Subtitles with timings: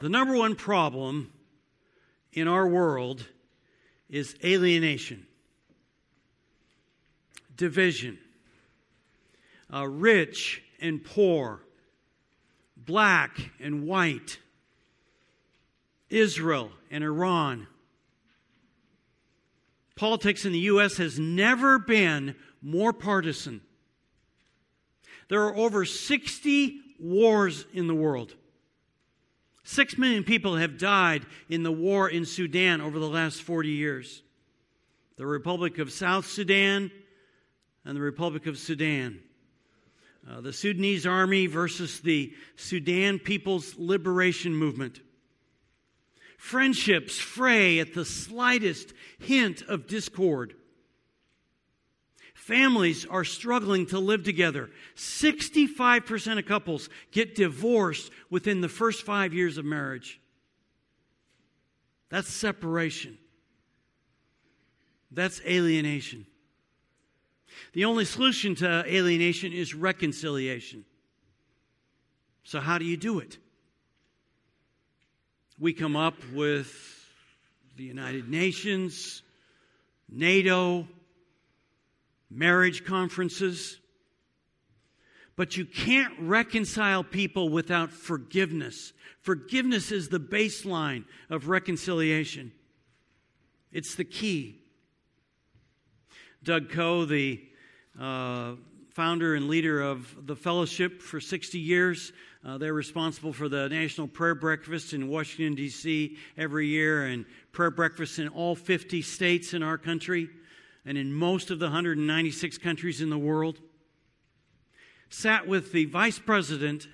[0.00, 1.32] The number one problem
[2.32, 3.26] in our world
[4.10, 5.26] is alienation,
[7.56, 8.18] division,
[9.72, 11.62] uh, rich and poor,
[12.76, 14.38] black and white,
[16.10, 17.66] Israel and Iran.
[19.96, 20.98] Politics in the U.S.
[20.98, 23.62] has never been more partisan.
[25.30, 28.34] There are over 60 wars in the world.
[29.66, 34.22] Six million people have died in the war in Sudan over the last 40 years.
[35.16, 36.92] The Republic of South Sudan
[37.84, 39.18] and the Republic of Sudan.
[40.30, 45.00] Uh, the Sudanese army versus the Sudan People's Liberation Movement.
[46.38, 50.54] Friendships fray at the slightest hint of discord.
[52.46, 54.70] Families are struggling to live together.
[54.94, 60.20] 65% of couples get divorced within the first five years of marriage.
[62.08, 63.18] That's separation.
[65.10, 66.24] That's alienation.
[67.72, 70.84] The only solution to alienation is reconciliation.
[72.44, 73.38] So, how do you do it?
[75.58, 76.72] We come up with
[77.76, 79.24] the United Nations,
[80.08, 80.86] NATO,
[82.30, 83.78] marriage conferences.
[85.36, 88.92] But you can't reconcile people without forgiveness.
[89.20, 92.52] Forgiveness is the baseline of reconciliation,
[93.72, 94.62] it's the key.
[96.42, 97.42] Doug Coe, the
[98.00, 98.52] uh,
[98.90, 102.12] founder and leader of the fellowship for 60 years,
[102.44, 106.16] uh, they're responsible for the National Prayer Breakfast in Washington, D.C.
[106.38, 110.30] every year and prayer breakfasts in all 50 states in our country
[110.86, 113.60] and in most of the 196 countries in the world,
[115.10, 116.86] sat with the vice president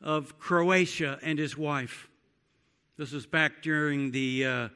[0.00, 2.08] of Croatia and his wife.
[2.98, 4.68] This was back during the, uh,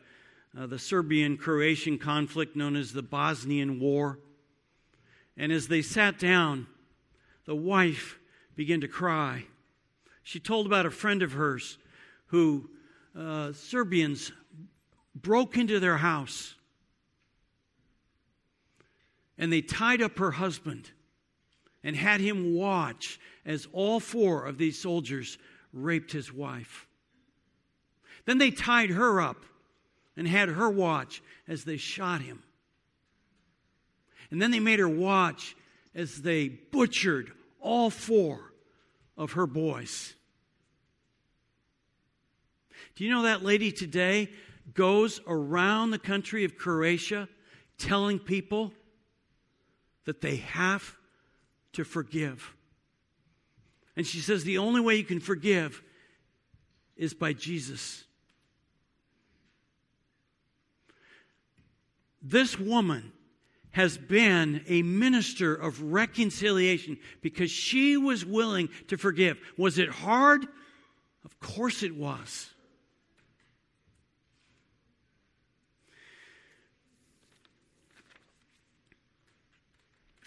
[0.57, 4.21] uh, the Serbian Croatian conflict known as the Bosnian War.
[5.37, 6.69] And as they sat down,
[7.47, 8.19] the wife
[8.55, 9.45] began to cry.
[10.23, 11.79] She told about a friend of hers
[12.27, 12.71] who
[13.17, 14.33] uh, Serbians
[15.15, 16.56] broke into their house
[19.39, 20.91] and they tied up her husband
[21.83, 25.39] and had him watch as all four of these soldiers
[25.73, 26.87] raped his wife.
[28.25, 29.45] Then they tied her up
[30.17, 32.43] and had her watch as they shot him.
[34.31, 35.55] And then they made her watch
[35.95, 38.53] as they butchered all four
[39.17, 40.15] of her boys.
[42.97, 44.31] Do you know that lady today
[44.75, 47.29] goes around the country of Croatia
[47.79, 48.73] telling people
[50.06, 50.97] that they have
[51.75, 52.55] to forgive.
[53.97, 55.83] And she says the only way you can forgive
[56.97, 58.05] is by Jesus.
[62.22, 63.12] This woman
[63.72, 69.38] has been a minister of reconciliation because she was willing to forgive.
[69.59, 70.47] Was it hard?
[71.25, 72.50] Of course it was.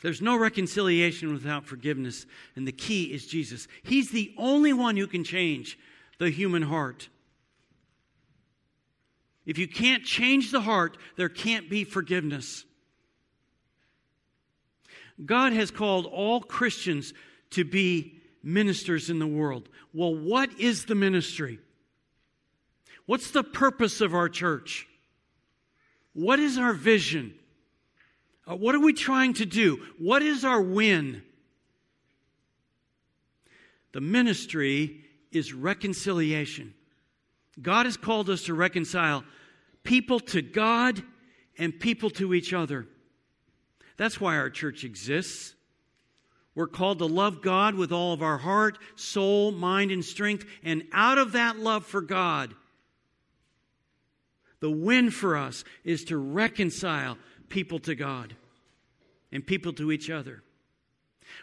[0.02, 3.68] There's no reconciliation without forgiveness, and the key is Jesus.
[3.84, 5.78] He's the only one who can change
[6.20, 7.10] the human heart.
[9.46, 12.66] If you can't change the heart, there can't be forgiveness.
[15.26, 17.14] God has called all Christians
[17.52, 19.68] to be ministers in the world.
[19.94, 21.60] Well, what is the ministry?
[23.06, 24.88] What's the purpose of our church?
[26.14, 27.34] What is our vision?
[28.50, 29.86] Uh, what are we trying to do?
[30.00, 31.22] What is our win?
[33.92, 35.02] The ministry
[35.32, 36.74] is reconciliation.
[37.62, 39.24] God has called us to reconcile
[39.84, 41.04] people to God
[41.58, 42.88] and people to each other.
[43.98, 45.54] That's why our church exists.
[46.56, 50.46] We're called to love God with all of our heart, soul, mind, and strength.
[50.64, 52.56] And out of that love for God,
[54.60, 57.18] the win for us is to reconcile
[57.50, 58.36] people to God
[59.32, 60.44] and people to each other.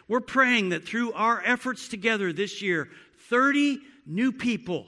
[0.07, 2.89] We're praying that through our efforts together this year,
[3.29, 4.87] 30 new people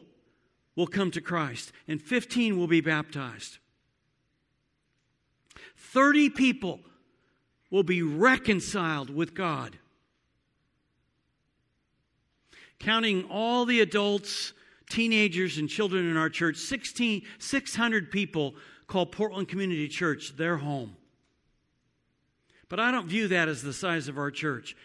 [0.75, 3.57] will come to Christ and 15 will be baptized.
[5.77, 6.80] 30 people
[7.69, 9.77] will be reconciled with God.
[12.80, 14.54] Counting all the adults,
[14.89, 18.56] teenagers, and children in our church, 16, 600 people
[18.88, 20.95] call Portland Community Church their home.
[22.69, 24.77] But I don't view that as the size of our church.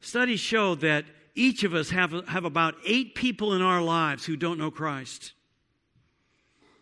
[0.00, 4.36] Studies show that each of us have, have about eight people in our lives who
[4.36, 5.32] don't know Christ.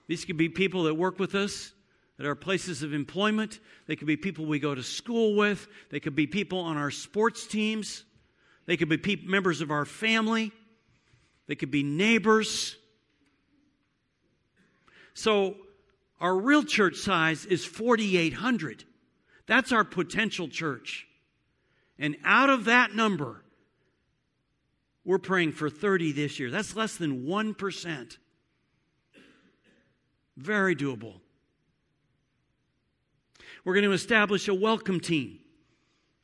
[0.08, 1.72] These could be people that work with us
[2.18, 3.60] at our places of employment.
[3.86, 5.68] They could be people we go to school with.
[5.90, 8.04] They could be people on our sports teams.
[8.66, 10.52] They could be pe- members of our family.
[11.46, 12.76] They could be neighbors.
[15.14, 15.56] So,
[16.20, 18.84] our real church size is 4,800.
[19.46, 21.06] That's our potential church.
[21.98, 23.42] And out of that number,
[25.04, 26.50] we're praying for 30 this year.
[26.50, 28.16] That's less than 1%.
[30.36, 31.20] Very doable.
[33.64, 35.38] We're going to establish a welcome team.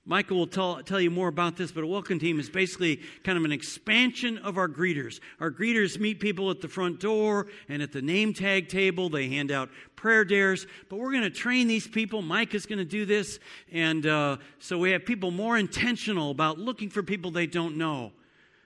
[0.08, 3.36] Michael will tell, tell you more about this, but a welcome team is basically kind
[3.36, 5.20] of an expansion of our greeters.
[5.38, 9.10] Our greeters meet people at the front door and at the name tag table.
[9.10, 12.22] They hand out prayer dares, but we're going to train these people.
[12.22, 13.38] Mike is going to do this.
[13.70, 18.12] And uh, so we have people more intentional about looking for people they don't know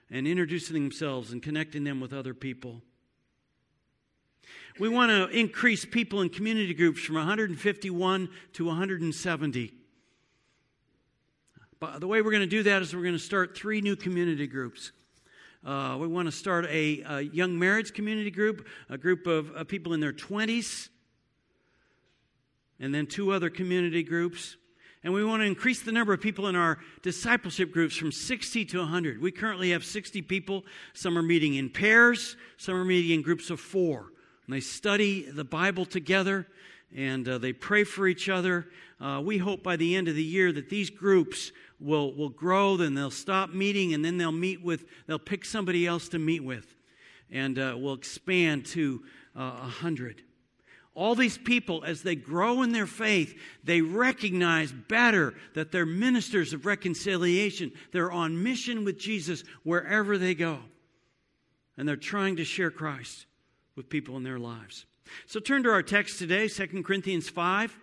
[0.09, 2.81] and introducing themselves and connecting them with other people.
[4.79, 9.82] We want to increase people in community groups from 151 to 170.
[11.83, 13.97] But the way we're going to do that is we're going to start three new
[13.97, 14.93] community groups.
[15.65, 19.65] Uh, we want to start a, a, young marriage community group, a group of uh,
[19.65, 20.87] people in their 20s,
[22.79, 24.55] and then two other community groups.
[25.03, 28.63] And we want to increase the number of people in our discipleship groups from 60
[28.63, 29.21] to 100.
[29.21, 30.63] We currently have 60 people.
[30.93, 34.13] Some are meeting in pairs, some are meeting in groups of four.
[34.45, 36.47] And they study the Bible together
[36.95, 38.67] and uh, they pray for each other.
[38.99, 41.51] Uh, we hope by the end of the year that these groups
[41.83, 45.85] will, will grow, then they'll stop meeting, and then they'll meet with, they'll pick somebody
[45.85, 46.75] else to meet with,
[47.31, 49.03] and uh, will expand to
[49.35, 50.21] uh, a uh, hundred.
[50.95, 56.53] All these people, as they grow in their faith, they recognize better that they're ministers
[56.53, 57.71] of reconciliation.
[57.91, 60.59] They're on mission with Jesus wherever they go.
[61.77, 63.25] And they're trying to share Christ
[63.75, 64.85] with people in their lives.
[65.25, 67.75] So turn to our text today, 2 Corinthians 5.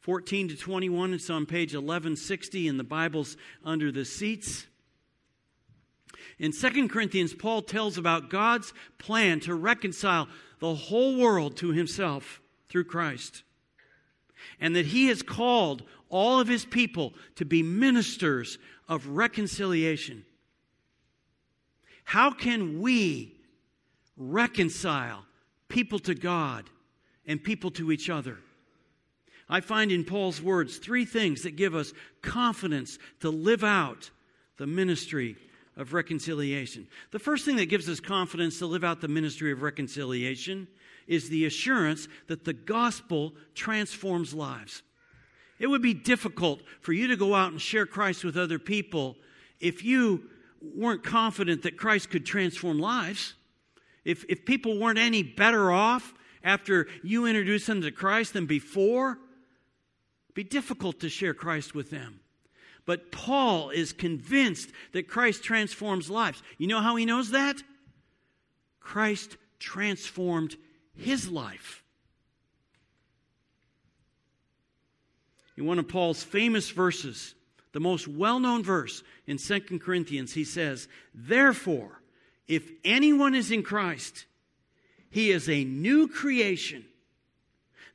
[0.00, 1.14] 14 to 21.
[1.14, 4.66] It's on page 1160 in the Bibles under the seats.
[6.38, 10.28] In 2 Corinthians, Paul tells about God's plan to reconcile
[10.60, 13.42] the whole world to himself through Christ.
[14.60, 18.58] And that he has called all of his people to be ministers
[18.88, 20.24] of reconciliation.
[22.04, 23.36] How can we
[24.16, 25.26] reconcile
[25.68, 26.70] people to God
[27.26, 28.38] and people to each other?
[29.48, 31.92] I find in Paul's words three things that give us
[32.22, 34.10] confidence to live out
[34.58, 35.36] the ministry
[35.76, 36.86] of reconciliation.
[37.12, 40.68] The first thing that gives us confidence to live out the ministry of reconciliation
[41.06, 44.82] is the assurance that the gospel transforms lives.
[45.58, 49.16] It would be difficult for you to go out and share Christ with other people
[49.60, 50.24] if you
[50.60, 53.34] weren't confident that Christ could transform lives.
[54.04, 56.14] If, if people weren't any better off
[56.44, 59.18] after you introduced them to Christ than before,
[60.38, 62.20] be difficult to share Christ with them.
[62.86, 66.44] But Paul is convinced that Christ transforms lives.
[66.58, 67.60] You know how he knows that?
[68.78, 70.54] Christ transformed
[70.94, 71.82] his life.
[75.56, 77.34] In one of Paul's famous verses,
[77.72, 82.00] the most well known verse in 2 Corinthians, he says, Therefore,
[82.46, 84.24] if anyone is in Christ,
[85.10, 86.84] he is a new creation.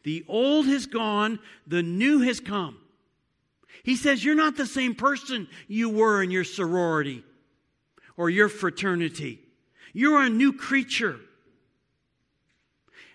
[0.04, 2.78] The old has gone, the new has come.
[3.84, 7.24] He says, You're not the same person you were in your sorority
[8.18, 9.40] or your fraternity.
[9.94, 11.20] You're a new creature.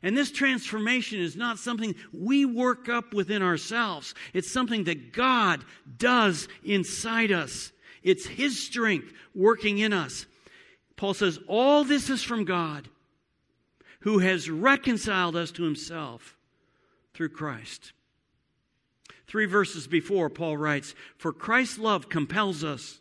[0.02, 4.14] And this transformation is not something we work up within ourselves.
[4.33, 5.64] It's something that God
[5.97, 7.73] does inside us.
[8.02, 10.26] It's His strength working in us.
[10.97, 12.88] Paul says, All this is from God
[14.00, 16.38] who has reconciled us to Himself
[17.18, 17.92] through Christ.
[19.26, 23.00] Three verses before, Paul writes, For Christ's love compels us,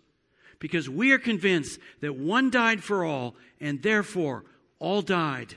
[0.57, 4.43] because we are convinced that one died for all, and therefore
[4.79, 5.53] all died.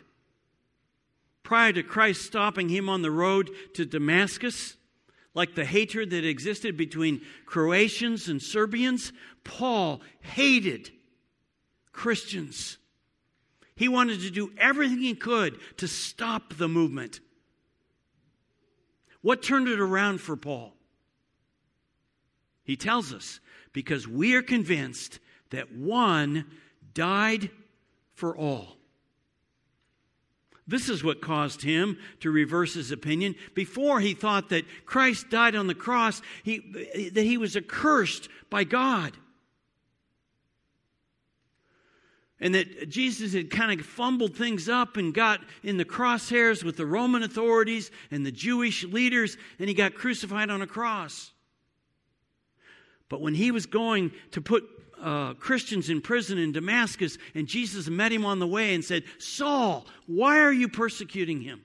[1.43, 4.77] Prior to Christ stopping him on the road to Damascus,
[5.33, 9.11] like the hatred that existed between Croatians and Serbians,
[9.43, 10.91] Paul hated
[11.93, 12.77] Christians.
[13.75, 17.21] He wanted to do everything he could to stop the movement.
[19.23, 20.75] What turned it around for Paul?
[22.65, 23.41] He tells us
[23.73, 25.19] because we are convinced
[25.51, 26.47] that one
[26.95, 27.51] died
[28.15, 28.77] for all.
[30.67, 33.35] This is what caused him to reverse his opinion.
[33.55, 38.63] Before he thought that Christ died on the cross, he, that he was accursed by
[38.63, 39.17] God.
[42.41, 46.77] And that Jesus had kind of fumbled things up and got in the crosshairs with
[46.77, 51.33] the Roman authorities and the Jewish leaders, and he got crucified on a cross.
[53.09, 54.65] But when he was going to put
[55.03, 59.05] uh, Christians in prison in Damascus, and Jesus met him on the way and said,
[59.19, 61.63] Saul, why are you persecuting him?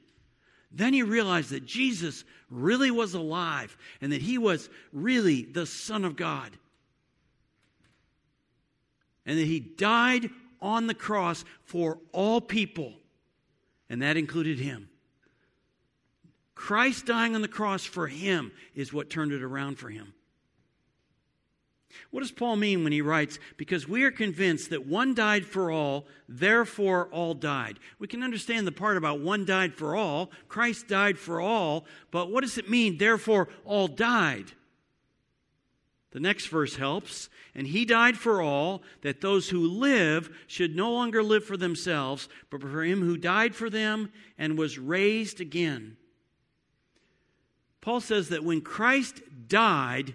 [0.71, 6.03] Then he realized that Jesus really was alive and that he was really the Son
[6.03, 6.51] of God.
[9.25, 10.29] And that he died
[10.65, 12.93] on the cross for all people,
[13.87, 14.89] and that included him.
[16.55, 20.13] Christ dying on the cross for him is what turned it around for him.
[22.09, 25.71] What does Paul mean when he writes, Because we are convinced that one died for
[25.71, 27.79] all, therefore all died?
[27.99, 30.31] We can understand the part about one died for all.
[30.49, 31.85] Christ died for all.
[32.11, 34.51] But what does it mean, therefore all died?
[36.15, 37.27] The next verse helps.
[37.53, 42.29] And he died for all, that those who live should no longer live for themselves,
[42.49, 45.97] but for him who died for them and was raised again.
[47.81, 50.13] Paul says that when Christ died,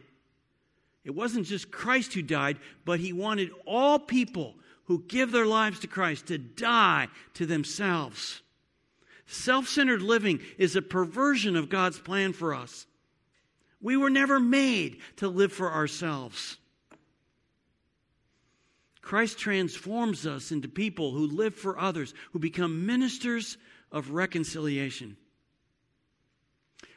[1.05, 4.55] it wasn't just Christ who died, but he wanted all people
[4.85, 8.41] who give their lives to Christ to die to themselves.
[9.27, 12.87] Self centered living is a perversion of God's plan for us.
[13.81, 16.59] We were never made to live for ourselves.
[19.01, 23.57] Christ transforms us into people who live for others, who become ministers
[23.91, 25.17] of reconciliation.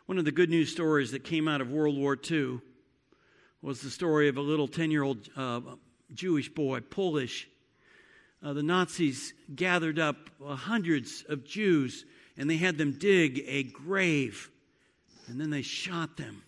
[0.05, 2.59] One of the good news stories that came out of World War II
[3.61, 5.61] was the story of a little 10 year old uh,
[6.13, 7.47] Jewish boy, Polish.
[8.43, 13.63] Uh, the Nazis gathered up uh, hundreds of Jews and they had them dig a
[13.63, 14.51] grave.
[15.27, 16.43] And then they shot them.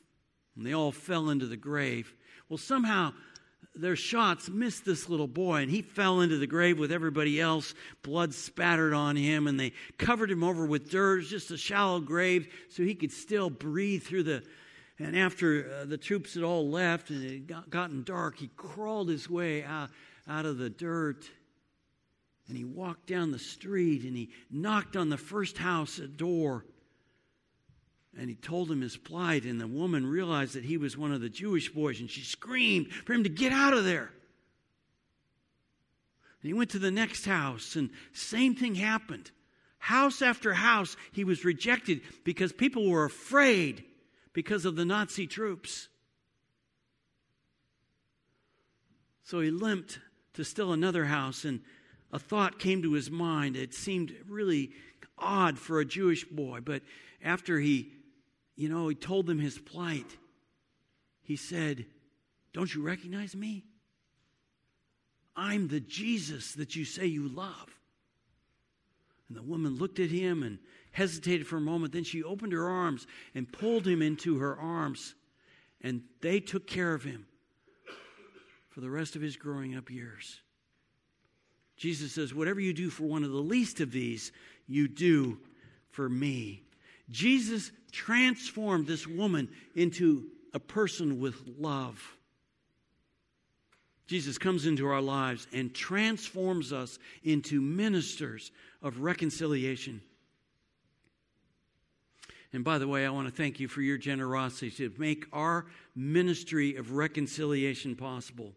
[0.56, 2.14] And they all fell into the grave.
[2.50, 3.14] Well, somehow
[3.76, 7.74] their shots missed this little boy, and he fell into the grave with everybody else.
[8.04, 11.26] Blood spattered on him, and they covered him over with dirt.
[11.26, 14.44] Just a shallow grave so he could still breathe through the,
[14.98, 19.10] and after uh, the troops had all left and it got, gotten dark, he crawled
[19.10, 19.90] his way out,
[20.28, 21.30] out of the dirt
[22.48, 26.66] and he walked down the street and he knocked on the first house door
[28.18, 31.22] and he told him his plight and the woman realized that he was one of
[31.22, 34.12] the jewish boys and she screamed for him to get out of there
[36.42, 39.32] and he went to the next house and same thing happened
[39.78, 43.84] house after house he was rejected because people were afraid
[44.36, 45.88] because of the Nazi troops.
[49.24, 50.00] So he limped
[50.34, 51.62] to still another house, and
[52.12, 53.56] a thought came to his mind.
[53.56, 54.72] It seemed really
[55.18, 56.84] odd for a Jewish boy, but
[57.24, 57.94] after he,
[58.56, 60.18] you know, he told them his plight,
[61.22, 61.86] he said,
[62.54, 63.66] Don't you recognize me?
[65.36, 67.76] I'm the Jesus that you say you love.
[69.28, 70.60] And the woman looked at him and
[70.92, 71.94] hesitated for a moment.
[71.94, 75.16] Then she opened her arms and pulled him into her arms.
[75.82, 77.26] And they took care of him
[78.70, 80.42] for the rest of his growing up years.
[81.76, 84.32] Jesus says, Whatever you do for one of the least of these,
[84.68, 85.40] you do
[85.90, 86.64] for me.
[87.10, 92.16] Jesus transformed this woman into a person with love.
[94.08, 98.52] Jesus comes into our lives and transforms us into ministers
[98.84, 100.02] of reconciliation.
[102.52, 105.66] And by the way, I want to thank you for your generosity to make our
[105.96, 108.52] ministry of reconciliation possible.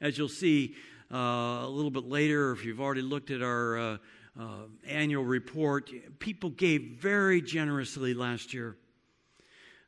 [0.00, 0.74] As you'll see
[1.12, 3.96] uh, a little bit later, if you've already looked at our uh,
[4.40, 4.44] uh,
[4.88, 8.76] annual report, people gave very generously last year.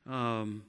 [0.06, 0.64] Um,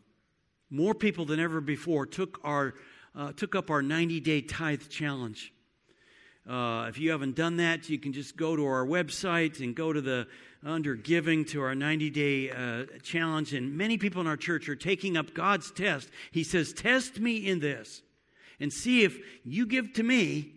[0.70, 2.76] more people than ever before took, our,
[3.14, 5.52] uh, took up our 90 day tithe challenge.
[6.50, 9.92] Uh, if you haven't done that, you can just go to our website and go
[9.92, 10.28] to the
[10.66, 14.76] under giving to our 90 day uh, challenge, and many people in our church are
[14.76, 16.10] taking up God's test.
[16.32, 18.02] He says, Test me in this
[18.62, 20.54] and see if you give to me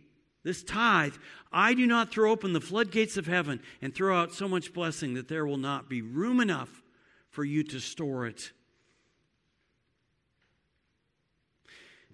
[0.47, 1.15] this tithe.
[1.53, 5.15] I do not throw open the floodgates of heaven and throw out so much blessing
[5.15, 6.83] that there will not be room enough
[7.31, 8.53] for you to store it.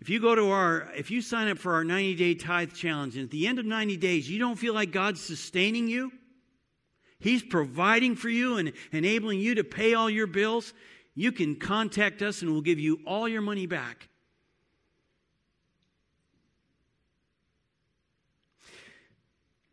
[0.01, 3.17] If you go to our, if you sign up for our 90 day tithe challenge,
[3.17, 6.11] and at the end of 90 days, you don't feel like God's sustaining you,
[7.21, 10.73] He's providing for you and enabling you to pay all your bills.
[11.15, 14.09] You can contact us and we'll give you all your money back.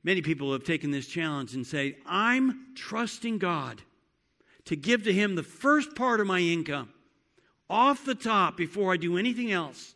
[0.04, 3.82] Many people have taken this challenge and say, I'm trusting God
[4.66, 6.90] to give to Him the first part of my income
[7.70, 9.96] off the top before I do anything else.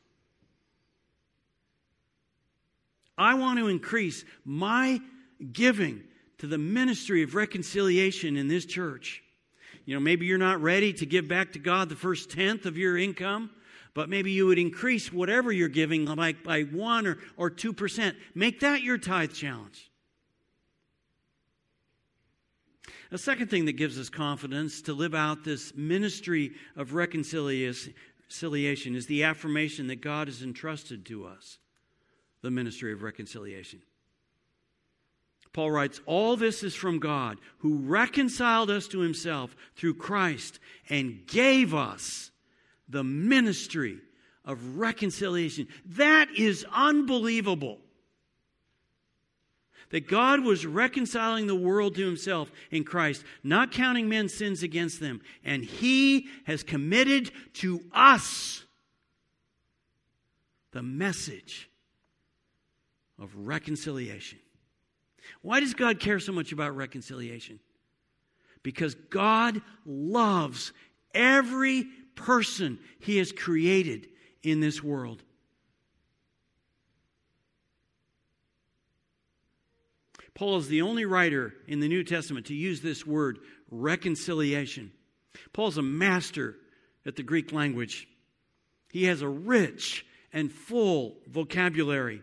[3.18, 5.00] I want to increase my
[5.52, 6.04] giving
[6.40, 9.24] to the ministry of reconciliation in this church.
[9.86, 12.78] You know, maybe you're not ready to give back to God the first tenth of
[12.78, 13.52] your income,
[13.94, 18.18] but maybe you would increase whatever you're giving like by one or, or two percent.
[18.34, 19.92] Make that your tithe challenge.
[23.12, 27.94] A second thing that gives us confidence to live out this ministry of reconciliation
[28.96, 31.60] is the affirmation that God has entrusted to us
[32.42, 33.82] the ministry of reconciliation.
[35.54, 40.60] Paul writes, All this is from God, who reconciled us to himself through Christ
[40.90, 42.32] and gave us
[42.90, 44.00] the ministry
[44.44, 45.68] of reconciliation.
[45.86, 47.80] That is unbelievable.
[49.94, 55.00] That God was reconciling the world to himself in Christ, not counting men's sins against
[55.00, 55.22] them.
[55.44, 58.64] And he has committed to us
[60.72, 61.70] the message
[63.20, 64.40] of reconciliation.
[65.44, 67.60] Why does God care so much about reconciliation?
[68.64, 70.74] Because God loves
[71.14, 71.86] every
[72.16, 74.08] person He has created
[74.42, 75.22] in this world.
[80.36, 84.92] Paul is the only writer in the New Testament to use this word, reconciliation.
[85.54, 86.56] Paul's a master
[87.06, 88.08] at the Greek language.
[88.92, 92.22] He has a rich and full vocabulary.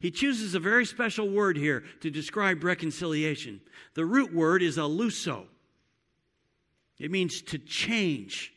[0.00, 3.60] He chooses a very special word here to describe reconciliation.
[3.94, 5.46] The root word is aluso.
[6.98, 8.52] It means to change.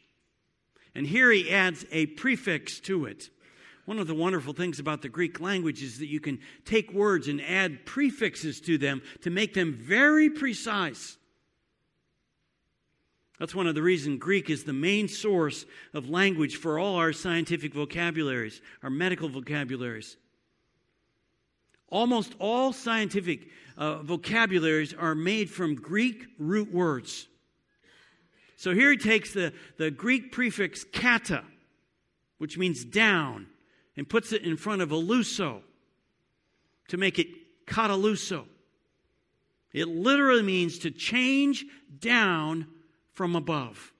[0.93, 3.29] And here he adds a prefix to it.
[3.85, 7.27] One of the wonderful things about the Greek language is that you can take words
[7.27, 11.17] and add prefixes to them to make them very precise.
[13.39, 17.11] That's one of the reasons Greek is the main source of language for all our
[17.11, 20.15] scientific vocabularies, our medical vocabularies.
[21.89, 27.27] Almost all scientific uh, vocabularies are made from Greek root words.
[28.57, 31.43] So here he takes the, the Greek prefix kata,
[32.37, 33.47] which means down,
[33.97, 35.61] and puts it in front of a aluso
[36.87, 37.27] to make it
[37.65, 38.45] kataluso.
[39.73, 41.65] It literally means to change
[41.99, 42.67] down
[43.13, 43.93] from above.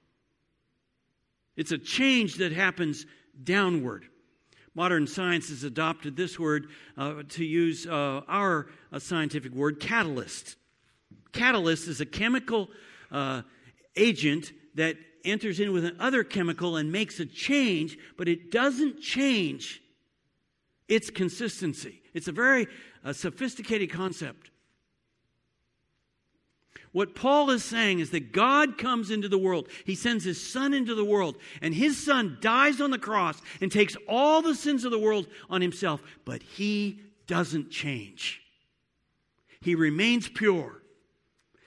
[1.56, 3.06] It's a change that happens
[3.42, 4.06] downward.
[4.74, 10.56] Modern science has adopted this word uh, to use uh, our uh, scientific word, catalyst.
[11.32, 12.68] Catalyst is a chemical
[13.10, 13.42] uh,
[13.96, 19.82] agent that enters in with another chemical and makes a change, but it doesn't change
[20.88, 22.02] its consistency.
[22.14, 22.66] It's a very
[23.04, 24.50] uh, sophisticated concept.
[26.92, 29.68] What Paul is saying is that God comes into the world.
[29.86, 33.72] He sends his son into the world, and his son dies on the cross and
[33.72, 38.42] takes all the sins of the world on himself, but he doesn't change.
[39.62, 40.82] He remains pure.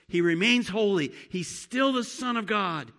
[0.06, 1.12] He remains holy.
[1.28, 2.92] He's still the Son of God.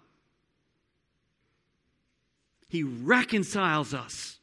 [2.68, 4.40] He reconciles us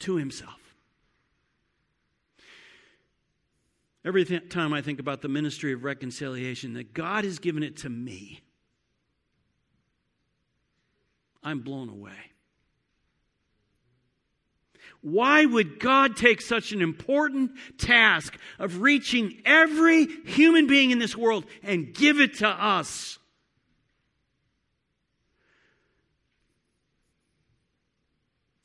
[0.00, 0.54] to himself.
[4.04, 7.78] Every th- time I think about the ministry of reconciliation, that God has given it
[7.78, 8.40] to me,
[11.42, 12.12] I'm blown away.
[15.02, 21.16] Why would God take such an important task of reaching every human being in this
[21.16, 23.18] world and give it to us?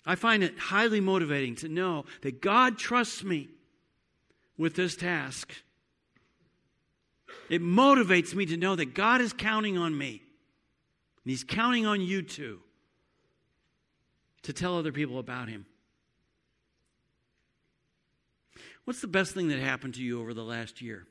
[0.05, 3.49] I find it highly motivating to know that God trusts me
[4.57, 5.51] with this task.
[7.49, 10.21] It motivates me to know that God is counting on me.
[11.23, 12.59] And He's counting on you too
[14.43, 15.65] to tell other people about Him.
[18.83, 21.07] What's the best thing that happened to you over the last year?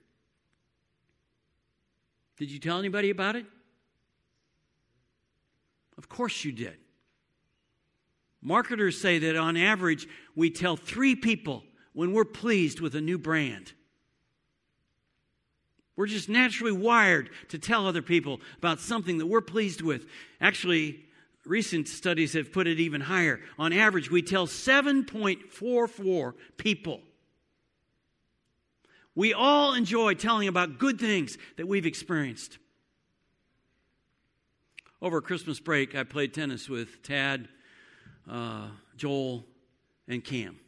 [2.37, 3.47] Did you tell anybody about it?
[5.99, 6.77] Of course you did.
[8.45, 13.19] Marketers say that on average, we tell three people when we're pleased with a new
[13.19, 13.73] brand.
[15.97, 20.07] We're just naturally wired to tell other people about something that we're pleased with.
[20.41, 21.05] Actually,
[21.47, 23.41] recent studies have put it even higher.
[23.59, 27.01] On average, we tell 7.44 people.
[29.15, 32.59] We all enjoy telling about good things that we've experienced.
[35.01, 37.49] Over Christmas break, I played tennis with Tad,
[38.31, 39.45] uh, Joel,
[40.09, 40.59] and Cam.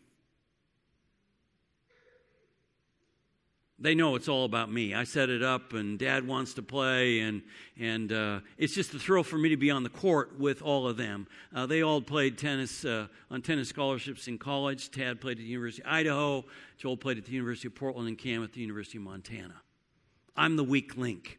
[3.79, 4.95] they know it's all about me.
[4.95, 7.43] I set it up, and Dad wants to play, and
[7.79, 10.89] and uh, it's just a thrill for me to be on the court with all
[10.89, 11.27] of them.
[11.55, 14.91] Uh, they all played tennis uh, on tennis scholarships in college.
[14.91, 16.45] Tad played at the University of Idaho.
[16.79, 19.61] Joel played at the University of Portland, and Cam at the University of Montana.
[20.37, 21.39] I'm the weak link.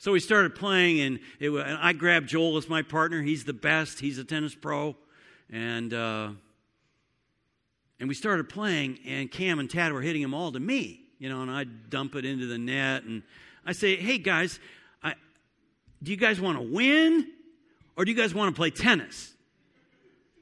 [0.00, 3.20] So we started playing, and, it, and I grabbed Joel as my partner.
[3.20, 4.00] He's the best.
[4.00, 4.96] He's a tennis pro,
[5.50, 6.30] and uh,
[7.98, 11.28] and we started playing, and Cam and Tad were hitting them all to me, you
[11.28, 13.02] know, and I'd dump it into the net.
[13.02, 13.22] And
[13.66, 14.58] I say, hey, guys,
[15.02, 15.12] I,
[16.02, 17.26] do you guys want to win
[17.94, 19.34] or do you guys want to play tennis?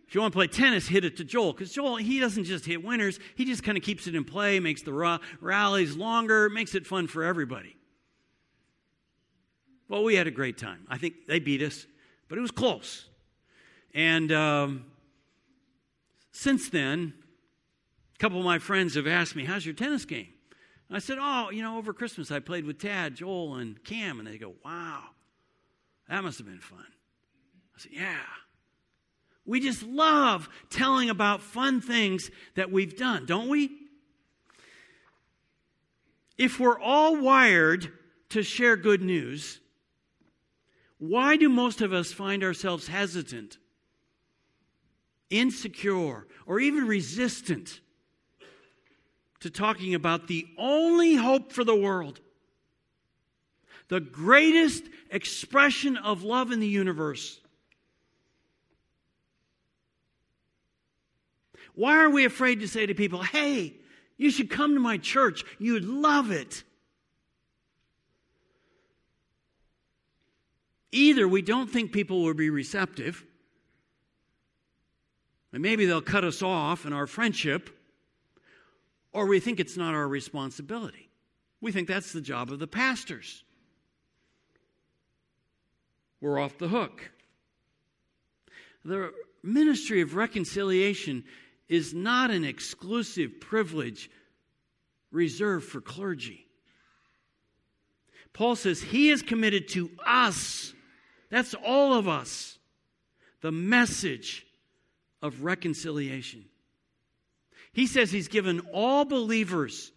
[0.06, 1.52] If you want to play tennis, hit it to Joel.
[1.52, 4.60] Because Joel, he doesn't just hit winners, he just kind of keeps it in play,
[4.60, 7.74] makes the ra- rallies longer, makes it fun for everybody.
[9.88, 10.86] Well, we had a great time.
[10.88, 11.86] I think they beat us,
[12.28, 13.06] but it was close.
[13.94, 14.84] And um,
[16.30, 17.14] since then,
[18.14, 20.28] a couple of my friends have asked me, How's your tennis game?
[20.88, 24.18] And I said, Oh, you know, over Christmas I played with Tad, Joel, and Cam.
[24.18, 25.04] And they go, Wow,
[26.08, 26.84] that must have been fun.
[27.76, 28.18] I said, Yeah.
[29.46, 33.70] We just love telling about fun things that we've done, don't we?
[36.36, 37.90] If we're all wired
[38.28, 39.60] to share good news,
[40.98, 43.58] why do most of us find ourselves hesitant,
[45.30, 47.80] insecure, or even resistant
[49.40, 52.20] to talking about the only hope for the world,
[53.88, 57.40] the greatest expression of love in the universe.
[61.74, 63.74] Why are we afraid to say to people, hey,
[64.16, 65.44] you should come to my church?
[65.60, 66.64] You'd love it.
[70.92, 73.24] Either we don't think people will be receptive,
[75.52, 77.70] and maybe they'll cut us off in our friendship,
[79.12, 81.08] or we think it's not our responsibility.
[81.60, 83.42] We think that's the job of the pastors.
[86.20, 87.10] We're off the hook.
[88.84, 91.24] The ministry of reconciliation
[91.68, 94.10] is not an exclusive privilege
[95.10, 96.46] reserved for clergy.
[98.32, 100.72] Paul says he is committed to us,
[101.30, 102.58] that's all of us,
[103.40, 104.46] the message
[105.22, 106.44] of reconciliation.
[107.72, 109.92] He says he's given all believers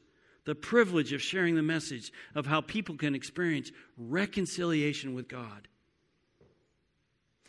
[0.46, 5.68] the privilege of sharing the message of how people can experience reconciliation with God.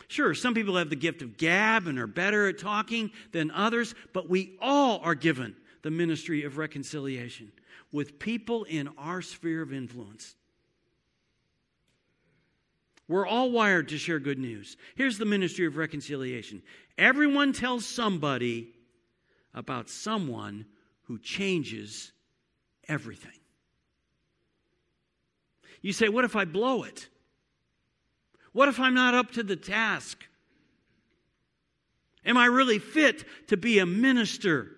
[0.08, 3.94] Sure, some people have the gift of gab and are better at talking than others,
[4.12, 7.50] but we all are given the ministry of reconciliation
[7.92, 10.36] with people in our sphere of influence.
[13.12, 14.78] We're all wired to share good news.
[14.94, 16.62] Here's the ministry of reconciliation
[16.96, 18.72] everyone tells somebody
[19.52, 20.64] about someone
[21.02, 22.10] who changes
[22.88, 23.38] everything.
[25.82, 27.08] You say, What if I blow it?
[28.52, 30.24] What if I'm not up to the task?
[32.24, 34.70] Am I really fit to be a minister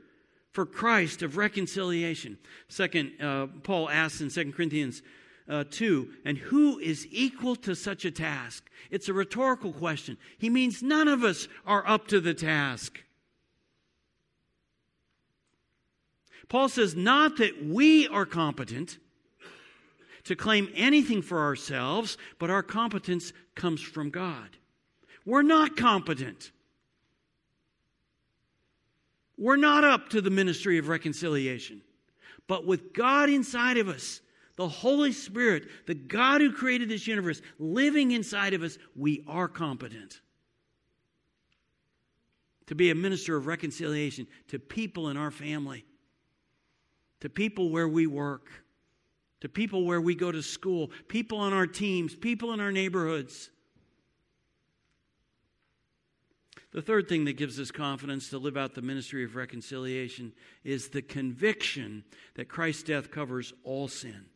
[0.50, 2.38] for Christ of reconciliation?
[2.66, 5.02] Second, uh, Paul asks in 2 Corinthians
[5.48, 8.68] uh, 2, and who is equal to such a task?
[8.90, 10.16] It's a rhetorical question.
[10.38, 13.02] He means none of us are up to the task.
[16.48, 18.98] Paul says, not that we are competent
[20.24, 24.56] to claim anything for ourselves, but our competence comes from God.
[25.26, 26.52] We're not competent.
[29.36, 31.82] We're not up to the ministry of reconciliation.
[32.46, 34.20] But with God inside of us,
[34.56, 39.48] the Holy Spirit, the God who created this universe, living inside of us, we are
[39.48, 40.20] competent
[42.66, 45.84] to be a minister of reconciliation to people in our family
[47.24, 48.50] to people where we work,
[49.40, 53.48] to people where we go to school, people on our teams, people in our neighborhoods.
[56.72, 60.90] The third thing that gives us confidence to live out the ministry of reconciliation is
[60.90, 64.26] the conviction that Christ's death covers all sin.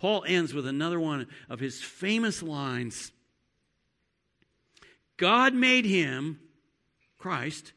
[0.00, 3.12] Paul ends with another one of his famous lines
[5.18, 6.40] God made him,
[7.18, 7.74] Christ,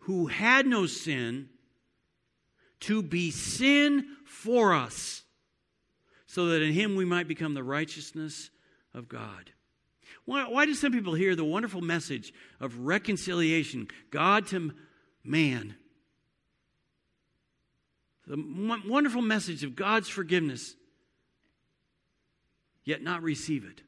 [0.00, 1.48] who had no sin,
[2.80, 5.22] to be sin for us,
[6.26, 8.50] so that in him we might become the righteousness
[8.92, 9.52] of God.
[10.26, 14.74] Why, why do some people hear the wonderful message of reconciliation, God to
[15.24, 15.76] man?
[18.26, 18.36] The
[18.86, 20.76] wonderful message of God's forgiveness,
[22.84, 23.82] yet not receive it.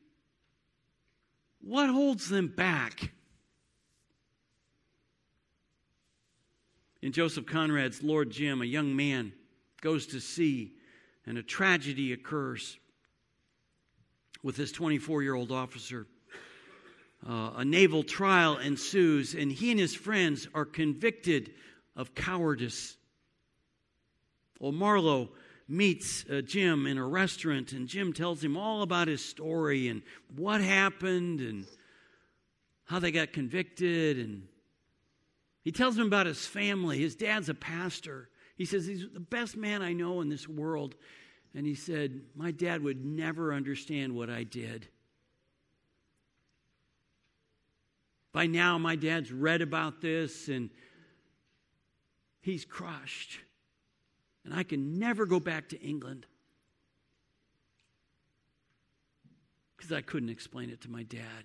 [1.61, 3.11] What holds them back?
[7.03, 9.33] In Joseph Conrad's Lord Jim, a young man
[9.81, 10.73] goes to sea
[11.27, 12.79] and a tragedy occurs
[14.43, 16.07] with this 24 year old officer.
[17.27, 21.53] Uh, a naval trial ensues, and he and his friends are convicted
[21.97, 22.99] of cowardice.
[24.61, 25.31] Well, Marlowe
[25.67, 30.03] meets uh, Jim in a restaurant, and Jim tells him all about his story and
[30.35, 31.67] what happened and
[32.85, 34.19] how they got convicted.
[34.19, 34.47] And
[35.63, 36.99] he tells him about his family.
[36.99, 38.29] His dad's a pastor.
[38.57, 40.95] He says, He's the best man I know in this world.
[41.55, 44.89] And he said, My dad would never understand what I did.
[48.33, 50.69] By now, my dad's read about this and
[52.41, 53.39] he's crushed.
[54.45, 56.27] And I can never go back to England
[59.77, 61.45] because I couldn't explain it to my dad.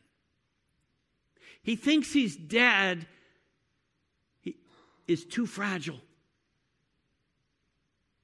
[1.61, 3.05] He thinks he's dead,
[4.41, 4.55] he
[5.07, 5.99] is too fragile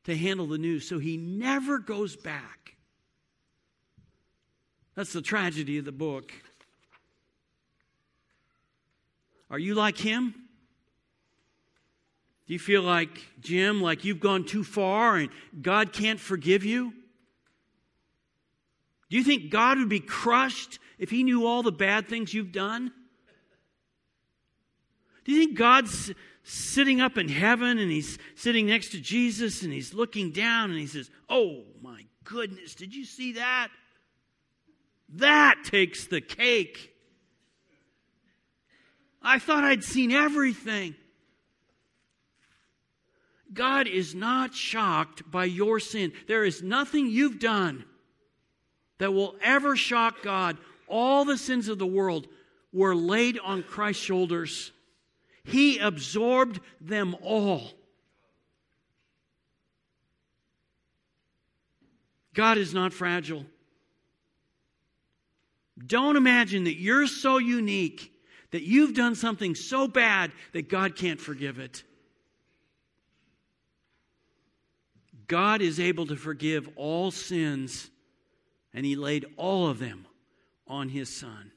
[0.05, 2.75] to handle the news, so he never goes back.
[4.95, 6.31] That's the tragedy of the book.
[9.49, 10.44] Are you like him?
[12.47, 15.29] Do you feel like Jim, like you've gone too far and
[15.61, 16.93] God can't forgive you?
[19.09, 22.51] Do you think God would be crushed if he knew all the bad things you've
[22.51, 22.91] done?
[25.23, 29.73] Do you think God's sitting up in heaven and he's sitting next to Jesus and
[29.73, 33.69] he's looking down and he says, Oh my goodness, did you see that?
[35.09, 36.91] That takes the cake.
[39.21, 40.95] I thought I'd seen everything.
[43.55, 46.11] God is not shocked by your sin.
[46.27, 47.85] There is nothing you've done
[48.99, 50.57] that will ever shock God.
[50.87, 52.27] All the sins of the world
[52.71, 54.71] were laid on Christ's shoulders.
[55.43, 57.71] He absorbed them all.
[62.33, 63.45] God is not fragile.
[65.87, 68.11] Don't imagine that you're so unique
[68.51, 71.83] that you've done something so bad that God can't forgive it.
[75.27, 77.89] God is able to forgive all sins,
[78.73, 80.05] and He laid all of them
[80.67, 81.51] on His Son.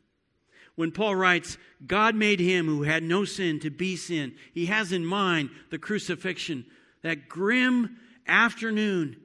[0.79, 4.93] When Paul writes, God made him who had no sin to be sin, he has
[4.93, 6.65] in mind the crucifixion,
[7.03, 7.97] that grim
[8.29, 9.17] afternoon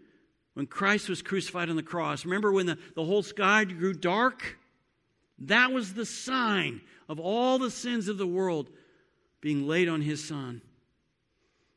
[0.55, 2.25] when Christ was crucified on the cross.
[2.25, 4.57] Remember when the, the whole sky grew dark?
[5.37, 8.71] That was the sign of all the sins of the world
[9.39, 10.63] being laid on his son.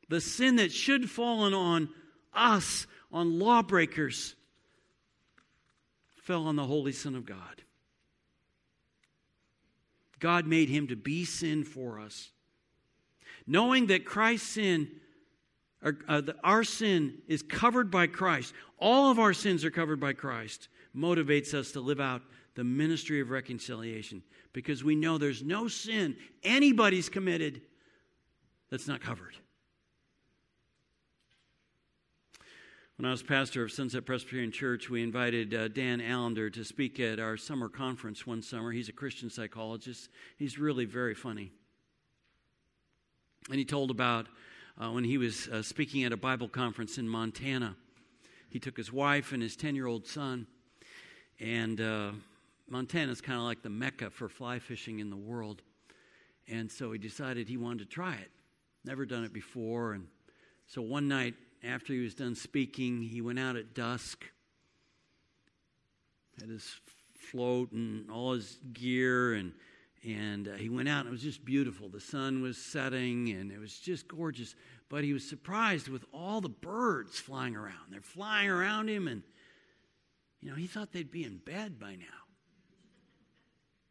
[0.08, 1.90] The sin that should fallen on
[2.36, 4.34] us, on lawbreakers,
[6.16, 7.62] fell on the Holy Son of God.
[10.18, 12.30] God made him to be sin for us.
[13.46, 14.90] Knowing that Christ's sin,
[15.82, 20.12] or, uh, our sin is covered by Christ, all of our sins are covered by
[20.14, 22.22] Christ, motivates us to live out
[22.54, 24.22] the ministry of reconciliation
[24.52, 27.60] because we know there's no sin anybody's committed
[28.70, 29.36] that's not covered.
[32.98, 36.98] When I was pastor of Sunset Presbyterian Church, we invited uh, Dan Allender to speak
[36.98, 38.72] at our summer conference one summer.
[38.72, 40.08] He's a Christian psychologist.
[40.38, 41.52] He's really very funny.
[43.50, 44.28] And he told about
[44.80, 47.76] uh, when he was uh, speaking at a Bible conference in Montana.
[48.48, 50.46] He took his wife and his 10 year old son,
[51.38, 52.12] and uh,
[52.72, 55.60] is kind of like the mecca for fly fishing in the world.
[56.48, 58.30] And so he decided he wanted to try it.
[58.86, 59.92] Never done it before.
[59.92, 60.06] And
[60.66, 64.24] so one night, after he was done speaking, he went out at dusk,
[66.40, 66.80] had his
[67.14, 69.52] float and all his gear, and
[70.04, 71.88] and uh, he went out, and it was just beautiful.
[71.88, 74.54] The sun was setting, and it was just gorgeous.
[74.88, 77.90] But he was surprised with all the birds flying around.
[77.90, 79.22] They're flying around him, and
[80.40, 82.04] you know he thought they'd be in bed by now.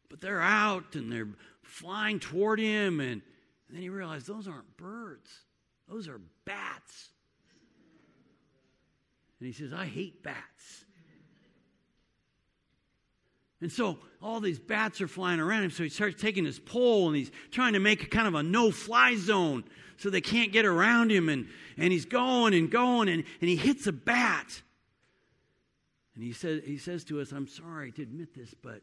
[0.08, 1.28] But they're out and they're
[1.62, 3.20] flying toward him, and,
[3.68, 5.30] and then he realized those aren't birds;
[5.86, 7.10] those are bats.
[9.40, 10.84] And he says, I hate bats.
[13.60, 15.70] And so all these bats are flying around him.
[15.70, 18.42] So he starts taking his pole and he's trying to make a kind of a
[18.42, 19.64] no fly zone
[19.96, 21.28] so they can't get around him.
[21.28, 24.62] And, and he's going and going and, and he hits a bat.
[26.14, 28.82] And he, said, he says to us, I'm sorry to admit this, but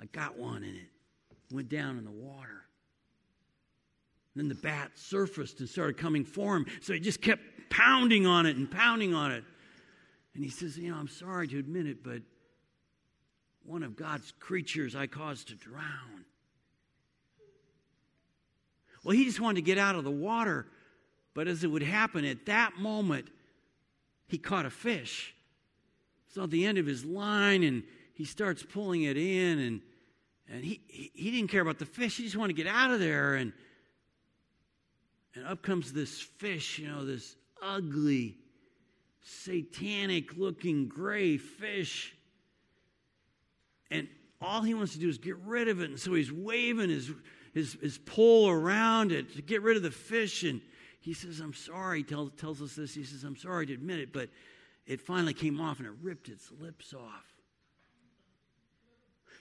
[0.00, 0.88] I got one and it
[1.52, 2.64] went down in the water.
[4.34, 6.66] then the bat surfaced and started coming for him.
[6.80, 9.44] So he just kept pounding on it and pounding on it.
[10.34, 12.22] And he says, You know, I'm sorry to admit it, but
[13.64, 16.24] one of God's creatures I caused to drown.
[19.04, 20.66] Well, he just wanted to get out of the water,
[21.34, 23.28] but as it would happen at that moment,
[24.28, 25.34] he caught a fish
[26.28, 27.82] So at the end of his line, and
[28.14, 29.80] he starts pulling it in, and
[30.48, 32.16] and he, he, didn't care about the fish.
[32.18, 33.34] He just wanted to get out of there.
[33.34, 33.52] And
[35.34, 38.36] and up comes this fish, you know, this ugly,
[39.22, 42.14] satanic looking gray fish.
[43.90, 44.08] And
[44.40, 45.90] all he wants to do is get rid of it.
[45.90, 47.10] And so he's waving his,
[47.54, 50.42] his, his pole around it to get rid of the fish.
[50.42, 50.60] And
[51.00, 51.98] he says, I'm sorry.
[51.98, 52.94] He tell, tells us this.
[52.94, 54.28] He says, I'm sorry to admit it, but
[54.86, 57.32] it finally came off and it ripped its lips off.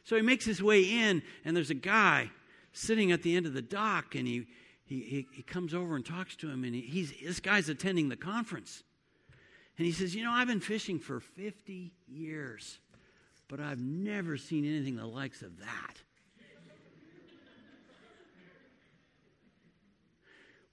[0.03, 2.31] So he makes his way in, and there's a guy
[2.73, 4.47] sitting at the end of the dock, and he,
[4.83, 8.15] he, he, comes over and talks to him, and he, he's, this guy's attending the
[8.15, 8.83] conference.
[9.77, 12.79] And he says, You know, I've been fishing for 50 years,
[13.47, 15.95] but I've never seen anything the likes of that.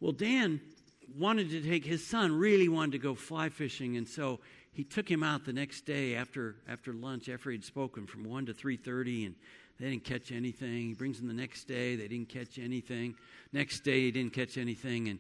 [0.01, 0.61] well, Dan
[1.17, 4.41] wanted to take his son, really wanted to go fly fishing, and so
[4.73, 8.47] he took him out the next day after, after lunch, after he'd spoken from 1
[8.47, 9.35] to 3.30, and
[9.81, 10.89] they didn't catch anything.
[10.89, 11.97] He brings him the next day.
[11.97, 13.15] They didn't catch anything.
[13.53, 15.09] Next day, he didn't catch anything.
[15.09, 15.19] And,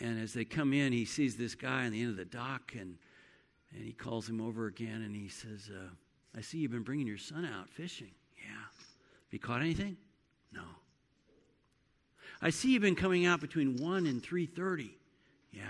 [0.00, 2.72] and as they come in, he sees this guy on the end of the dock,
[2.78, 2.96] and,
[3.74, 5.88] and he calls him over again, and he says, uh,
[6.36, 8.10] I see you've been bringing your son out fishing.
[8.36, 8.50] Yeah.
[8.52, 9.96] Have you caught anything?
[10.52, 10.62] No.
[12.42, 14.90] I see you've been coming out between 1 and 3.30.
[15.52, 15.62] Yeah.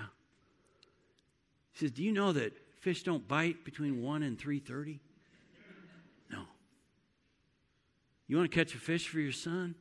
[1.73, 4.99] He says, do you know that fish don't bite between 1 and 3.30?
[6.31, 6.43] No.
[8.27, 9.75] You want to catch a fish for your son?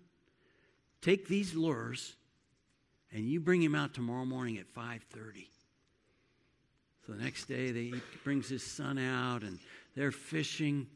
[1.01, 2.15] Take these lures
[3.13, 5.47] and you bring him out tomorrow morning at 5.30.
[7.05, 9.59] So the next day, they, he brings his son out and
[9.95, 10.87] they're fishing.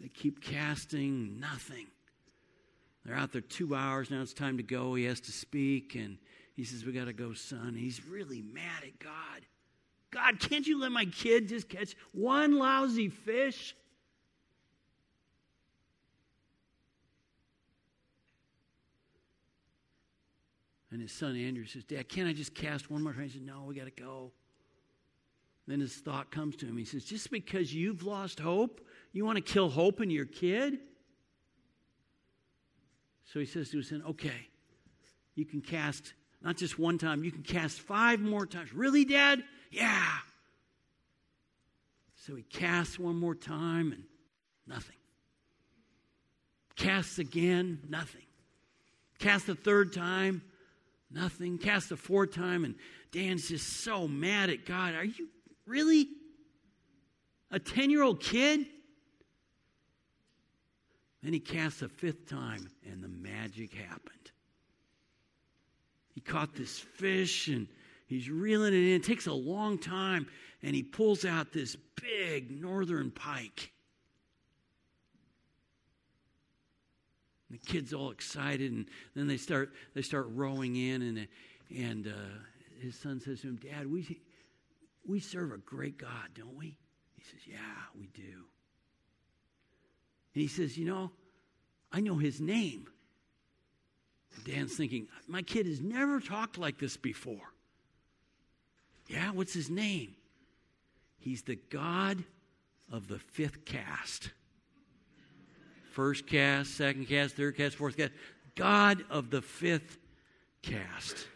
[0.00, 1.86] They keep casting, nothing.
[3.04, 4.10] They're out there two hours.
[4.10, 4.94] Now it's time to go.
[4.94, 5.94] He has to speak.
[5.94, 6.18] And
[6.54, 7.74] he says, We got to go, son.
[7.76, 9.46] He's really mad at God.
[10.10, 13.74] God, can't you let my kid just catch one lousy fish?
[20.92, 23.22] And his son Andrew says, Dad, can't I just cast one more time?
[23.22, 24.30] He says, No, we got to go.
[25.66, 26.76] Then his thought comes to him.
[26.76, 30.78] He says, Just because you've lost hope, you want to kill hope in your kid?
[33.24, 34.48] So he says to his son, Okay,
[35.34, 38.74] you can cast not just one time, you can cast five more times.
[38.74, 39.42] Really, Dad?
[39.70, 40.06] Yeah.
[42.16, 44.04] So he casts one more time and
[44.66, 44.96] nothing.
[46.76, 48.26] Casts again, nothing.
[49.18, 50.42] Casts a third time,
[51.14, 51.58] nothing.
[51.58, 52.74] Casts a fourth time, and
[53.10, 54.94] Dan's just so mad at God.
[54.94, 55.28] Are you
[55.66, 56.08] really
[57.50, 58.66] a 10 year old kid?
[61.22, 64.30] Then he casts a fifth time, and the magic happened.
[66.14, 67.68] He caught this fish and
[68.12, 68.96] He's reeling it in.
[68.96, 70.26] It takes a long time,
[70.62, 73.72] and he pulls out this big northern pike.
[77.52, 81.28] And the kid's all excited, and then they start they start rowing in, and
[81.76, 82.38] and uh,
[82.80, 84.20] his son says to him, "Dad, we
[85.06, 86.78] we serve a great God, don't we?"
[87.14, 87.58] He says, "Yeah,
[87.94, 88.22] we do."
[90.34, 91.10] And he says, "You know,
[91.92, 92.86] I know his name."
[94.44, 97.52] Dan's thinking, "My kid has never talked like this before."
[99.08, 100.14] Yeah, what's his name?
[101.18, 102.24] He's the God
[102.90, 104.30] of the fifth cast.
[105.92, 108.12] First cast, second cast, third cast, fourth cast.
[108.54, 109.98] God of the fifth
[110.62, 111.26] cast.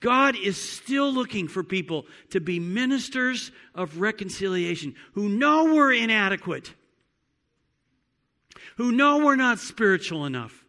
[0.00, 6.72] God is still looking for people to be ministers of reconciliation who know we're inadequate,
[8.76, 10.64] who know we're not spiritual enough,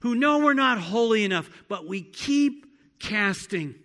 [0.00, 2.66] who know we're not holy enough, but we keep
[2.98, 3.76] casting.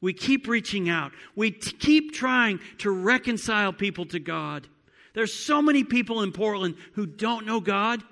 [0.00, 1.12] We keep reaching out.
[1.34, 4.68] We t- keep trying to reconcile people to God.
[5.14, 8.02] There's so many people in Portland who don't know God.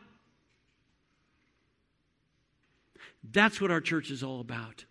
[3.22, 4.84] That's what our church is all about.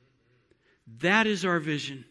[1.00, 2.06] That is our vision.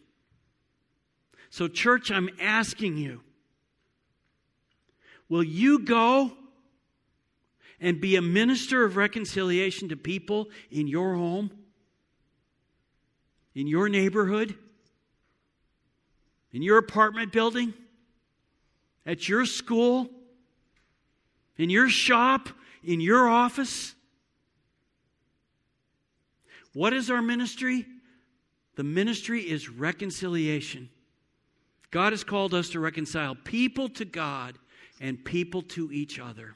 [1.49, 3.21] So, church, I'm asking you
[5.29, 6.33] will you go
[7.81, 11.51] and be a minister of reconciliation to people in your home,
[13.55, 14.57] in your neighborhood?
[16.55, 17.75] In your apartment building,
[19.05, 20.09] at your school,
[21.59, 22.49] in your shop,
[22.85, 23.95] in your office.
[26.73, 27.85] What is our ministry?
[28.77, 30.91] The ministry is reconciliation.
[31.91, 34.57] God has called us to reconcile people to God
[35.01, 36.55] and people to each other.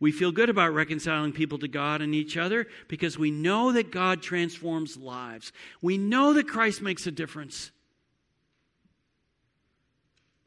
[0.00, 3.92] We feel good about reconciling people to God and each other because we know that
[3.92, 5.52] God transforms lives.
[5.80, 7.70] We know that Christ makes a difference.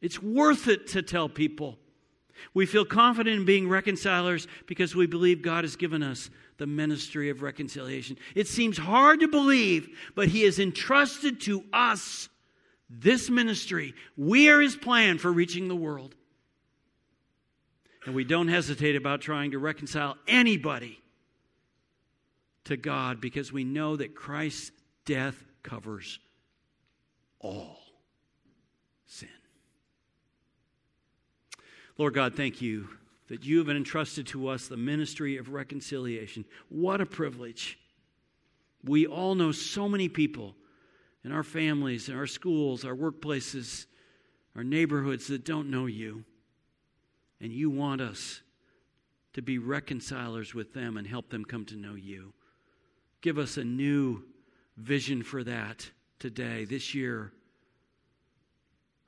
[0.02, 1.78] It's worth it to tell people.
[2.54, 7.30] We feel confident in being reconcilers because we believe God has given us the ministry
[7.30, 8.18] of reconciliation.
[8.36, 12.30] It seems hard to believe, but He has entrusted to us
[12.90, 13.94] this ministry.
[14.16, 16.16] We are His plan for reaching the world.
[18.06, 21.00] And we don't hesitate about trying to reconcile anybody
[22.66, 24.72] to God because we know that Christ's
[25.06, 26.20] death covers
[27.40, 27.78] all
[29.06, 29.30] sin.
[31.98, 32.90] Lord God, thank you
[33.28, 36.46] that you have entrusted to us the ministry of reconciliation.
[36.70, 37.80] What a privilege.
[38.84, 40.56] We all know so many people
[41.24, 43.86] in our families, in our schools, our workplaces,
[44.56, 46.24] our neighborhoods that don't know you.
[47.42, 48.42] And you want us
[49.34, 52.34] to be reconcilers with them and help them come to know you.
[53.22, 54.24] Give us a new
[54.78, 55.90] vision for that
[56.20, 57.34] today, this year.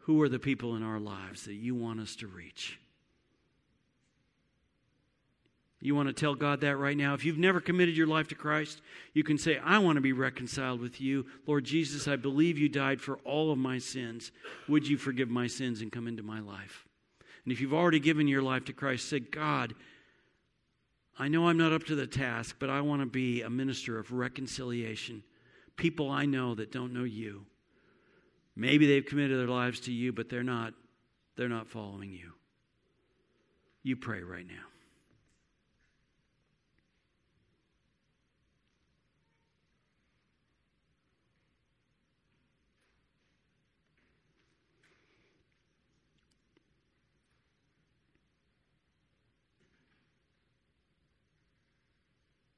[0.10, 2.80] Who are the people in our lives that you want us to reach?
[5.80, 7.14] You want to tell God that right now?
[7.14, 8.82] If you've never committed your life to Christ,
[9.14, 11.28] you can say, I want to be reconciled with you.
[11.46, 14.32] Lord Jesus, I believe you died for all of my sins.
[14.68, 16.88] Would you forgive my sins and come into my life?
[17.44, 19.76] And if you've already given your life to Christ, say, God,
[21.20, 24.00] I know I'm not up to the task, but I want to be a minister
[24.00, 25.22] of reconciliation.
[25.76, 27.46] People I know that don't know you.
[28.60, 30.74] Maybe they've committed their lives to you, but they're not
[31.38, 32.34] they're not following you.
[33.84, 34.69] You pray right now.